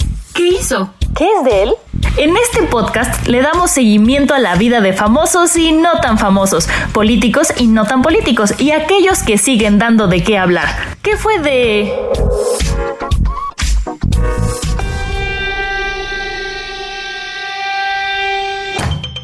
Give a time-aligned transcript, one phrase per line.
[0.00, 0.32] Es?
[0.34, 0.94] ¿Qué hizo?
[1.16, 1.74] ¿Qué es de él?
[2.16, 6.68] En este podcast le damos seguimiento a la vida de famosos y no tan famosos,
[6.92, 10.68] políticos y no tan políticos, y aquellos que siguen dando de qué hablar.
[11.02, 11.92] ¿Qué fue de...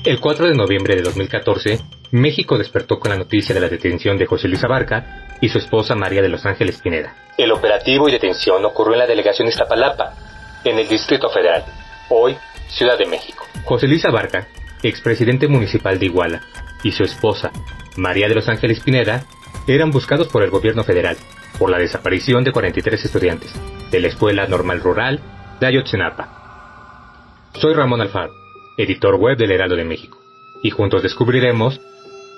[0.05, 4.27] El 4 de noviembre de 2014, México despertó con la noticia de la detención de
[4.27, 7.15] José Luis Abarca y su esposa María de Los Ángeles Pineda.
[7.39, 10.31] El operativo y detención ocurrió en la delegación Iztapalapa,
[10.64, 11.64] en el Distrito Federal,
[12.08, 12.36] hoy
[12.68, 13.46] Ciudad de México.
[13.64, 14.46] José Luis Abarca,
[14.82, 16.42] expresidente municipal de Iguala,
[16.82, 17.50] y su esposa,
[17.96, 19.24] María de Los Ángeles Pineda,
[19.66, 21.16] eran buscados por el gobierno federal
[21.58, 23.52] por la desaparición de 43 estudiantes
[23.90, 25.20] de la Escuela Normal Rural
[25.60, 27.50] de Ayotzinapa.
[27.55, 28.42] Soy Ramón Alfaro
[28.77, 30.18] editor web del Heraldo de México,
[30.62, 31.80] y juntos descubriremos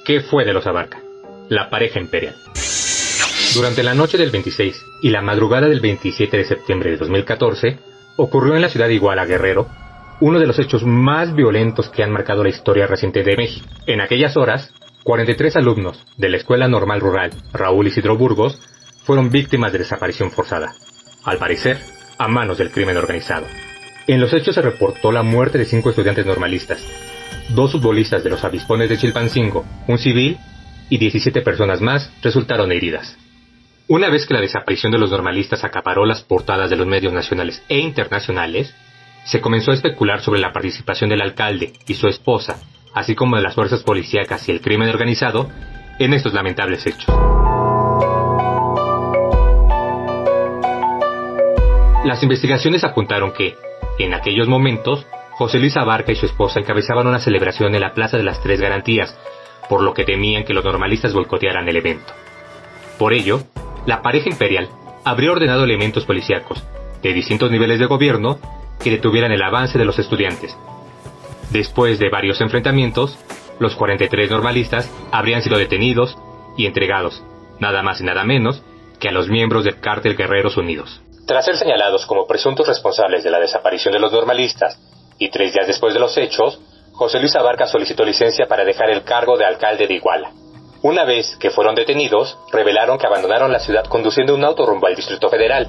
[0.05, 1.00] qué fue de los Abarca,
[1.48, 2.34] la pareja imperial.
[3.55, 7.78] Durante la noche del 26 y la madrugada del 27 de septiembre de 2014,
[8.17, 9.69] ocurrió en la ciudad de Iguala, Guerrero,
[10.20, 13.67] uno de los hechos más violentos que han marcado la historia reciente de México.
[13.87, 18.59] En aquellas horas, 43 alumnos de la Escuela Normal Rural Raúl Isidro Burgos
[19.05, 20.73] fueron víctimas de desaparición forzada,
[21.25, 21.79] al parecer,
[22.17, 23.47] a manos del crimen organizado.
[24.07, 26.83] En los hechos se reportó la muerte de cinco estudiantes normalistas,
[27.51, 30.39] dos futbolistas de los avispones de Chilpancingo, un civil
[30.89, 33.17] y 17 personas más resultaron heridas.
[33.87, 37.63] Una vez que la desaparición de los normalistas acaparó las portadas de los medios nacionales
[37.69, 38.75] e internacionales,
[39.27, 42.63] se comenzó a especular sobre la participación del alcalde y su esposa,
[42.95, 45.51] así como de las fuerzas policíacas y el crimen organizado,
[45.98, 47.14] en estos lamentables hechos.
[52.07, 53.55] Las investigaciones apuntaron que,
[53.98, 58.17] en aquellos momentos, José Luis Abarca y su esposa encabezaban una celebración en la Plaza
[58.17, 59.14] de las Tres Garantías,
[59.69, 62.14] por lo que temían que los normalistas boicotearan el evento.
[62.98, 63.42] Por ello,
[63.86, 64.68] la pareja imperial
[65.05, 66.62] habría ordenado elementos policíacos
[67.02, 68.39] de distintos niveles de gobierno
[68.83, 70.56] que detuvieran el avance de los estudiantes.
[71.50, 73.18] Después de varios enfrentamientos,
[73.58, 76.17] los 43 normalistas habrían sido detenidos
[76.56, 77.22] y entregados,
[77.61, 78.62] nada más y nada menos,
[78.98, 81.01] que a los miembros del Cártel Guerreros Unidos.
[81.27, 84.78] Tras ser señalados como presuntos responsables de la desaparición de los normalistas,
[85.18, 86.61] y tres días después de los hechos,
[86.92, 90.33] José Luis Abarca solicitó licencia para dejar el cargo de alcalde de Iguala.
[90.84, 94.95] Una vez que fueron detenidos, revelaron que abandonaron la ciudad conduciendo un auto rumbo al
[94.95, 95.67] Distrito Federal,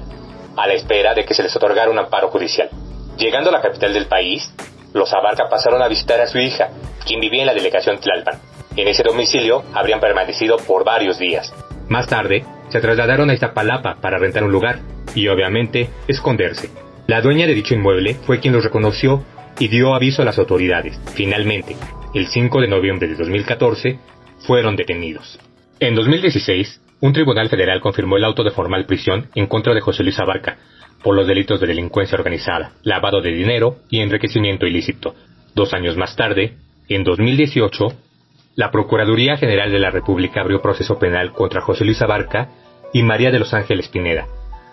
[0.58, 2.68] a la espera de que se les otorgara un amparo judicial.
[3.16, 4.52] Llegando a la capital del país,
[4.92, 6.68] los Abarca pasaron a visitar a su hija,
[7.06, 8.38] quien vivía en la delegación Tlalpan.
[8.76, 11.50] En ese domicilio habrían permanecido por varios días.
[11.88, 14.80] Más tarde, se trasladaron a Iztapalapa para rentar un lugar
[15.14, 16.68] y, obviamente, esconderse.
[17.06, 19.24] La dueña de dicho inmueble fue quien los reconoció
[19.58, 21.00] y dio aviso a las autoridades.
[21.14, 21.74] Finalmente,
[22.12, 23.98] el 5 de noviembre de 2014,
[24.40, 25.38] fueron detenidos.
[25.80, 30.02] En 2016, un tribunal federal confirmó el auto de formal prisión en contra de José
[30.02, 30.56] Luis Abarca
[31.02, 35.14] por los delitos de delincuencia organizada, lavado de dinero y enriquecimiento ilícito.
[35.54, 36.56] Dos años más tarde,
[36.88, 37.86] en 2018,
[38.56, 42.48] la Procuraduría General de la República abrió proceso penal contra José Luis Abarca
[42.92, 44.26] y María de los Ángeles Pineda,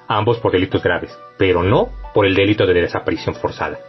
[0.08, 3.80] ambos por delitos graves, pero no por el delito de desaparición forzada.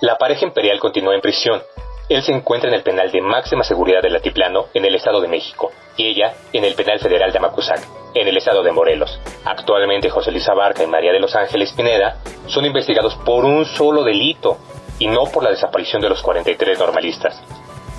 [0.00, 1.60] La pareja imperial continúa en prisión.
[2.08, 5.28] Él se encuentra en el penal de máxima seguridad del Altiplano, en el Estado de
[5.28, 7.80] México, y ella en el penal federal de Amacuzac,
[8.14, 9.18] en el Estado de Morelos.
[9.44, 14.04] Actualmente José Luis Abarca y María de los Ángeles Pineda son investigados por un solo
[14.04, 14.58] delito,
[14.98, 17.42] y no por la desaparición de los 43 normalistas.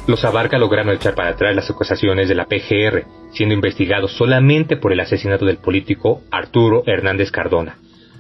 [0.08, 4.94] Los Abarca lograron echar para atrás las acusaciones de la PGR, siendo investigados solamente por
[4.94, 7.80] el asesinato del político Arturo Hernández Cardona,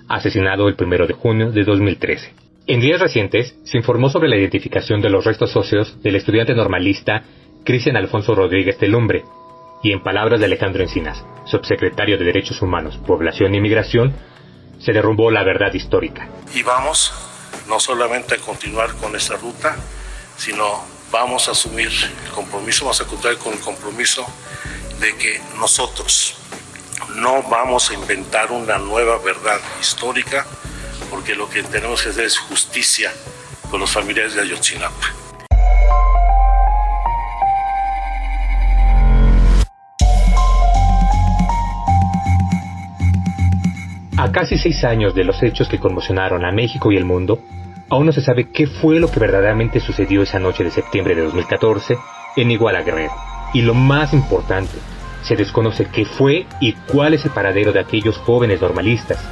[0.09, 2.33] asesinado el 1 de junio de 2013.
[2.67, 7.21] En días recientes se informó sobre la identificación de los restos óseos del estudiante normalista
[7.63, 9.23] Cristian Alfonso Rodríguez Telumbre,
[9.83, 14.15] y en palabras de Alejandro Encinas, subsecretario de Derechos Humanos, Población y Migración,
[14.79, 16.27] se derrumbó la verdad histórica.
[16.55, 17.13] Y vamos
[17.67, 19.75] no solamente a continuar con esta ruta,
[20.35, 21.91] sino vamos a asumir
[22.25, 24.25] el compromiso, vamos a contar con el compromiso
[24.99, 26.35] de que nosotros
[27.17, 30.47] no vamos a inventar una nueva verdad histórica,
[31.15, 33.09] porque lo que tenemos que hacer es justicia
[33.71, 35.13] con los familiares de Ayotzinapa.
[44.17, 47.39] A casi seis años de los hechos que conmocionaron a México y el mundo,
[47.89, 51.21] aún no se sabe qué fue lo que verdaderamente sucedió esa noche de septiembre de
[51.21, 51.97] 2014
[52.35, 53.13] en Iguala Guerrero.
[53.53, 54.77] Y lo más importante,
[55.21, 59.23] se desconoce qué fue y cuál es el paradero de aquellos jóvenes normalistas.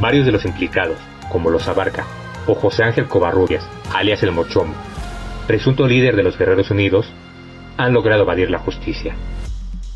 [0.00, 0.98] Varios de los implicados,
[1.30, 2.06] como los Abarca
[2.46, 4.74] o José Ángel Covarrubias, alias el Mochomo,
[5.46, 7.06] presunto líder de los Guerreros Unidos,
[7.76, 9.14] han logrado evadir la justicia.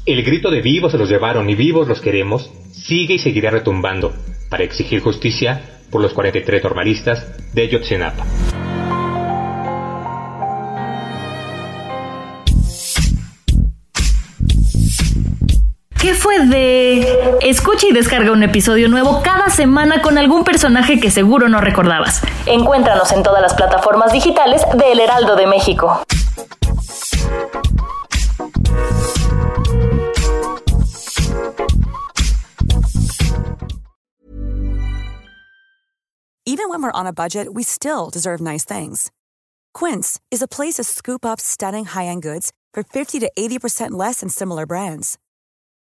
[0.06, 4.12] El grito de vivos se los llevaron y vivos los queremos sigue y seguirá retumbando
[4.48, 5.60] para exigir justicia
[5.90, 8.24] por los 43 normalistas de Yotzinapa.
[16.48, 17.38] De...?
[17.42, 22.22] Escucha y descarga un episodio nuevo cada semana con algún personaje que seguro no recordabas.
[22.46, 26.02] Encuéntranos en todas las plataformas digitales de El Heraldo de México.
[36.46, 39.10] Even when we're on a budget, we still deserve nice things.
[39.72, 44.20] Quince is a place to scoop up stunning high-end goods for 50 to 80% less
[44.20, 45.16] than similar brands.